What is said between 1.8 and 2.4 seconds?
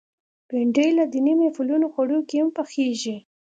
خوړو کې